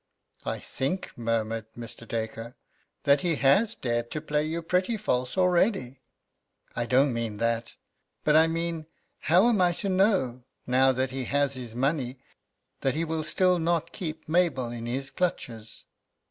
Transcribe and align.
"I 0.47 0.57
think," 0.57 1.15
murmured 1.15 1.67
Mr. 1.77 2.07
Dacre, 2.07 2.55
"that 3.03 3.21
he 3.21 3.35
has 3.35 3.75
dared 3.75 4.09
to 4.09 4.19
play 4.19 4.43
you 4.43 4.63
pretty 4.63 4.97
false 4.97 5.37
already." 5.37 6.01
"I 6.75 6.87
don't 6.87 7.13
mean 7.13 7.37
that. 7.37 7.75
But 8.23 8.35
I 8.35 8.47
mean 8.47 8.87
how 9.19 9.47
am 9.47 9.61
I 9.61 9.73
to 9.73 9.89
know, 9.89 10.41
now 10.65 10.91
that 10.91 11.11
he 11.11 11.25
has 11.25 11.53
his 11.53 11.75
money, 11.75 12.17
that 12.79 12.95
he 12.95 13.03
will 13.05 13.23
still 13.23 13.59
not 13.59 13.91
keep 13.93 14.27
Mabel 14.27 14.71
in 14.71 14.87
his 14.87 15.11
clutches?" 15.11 15.83